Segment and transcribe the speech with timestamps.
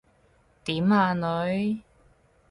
[0.65, 1.79] 點呀，女？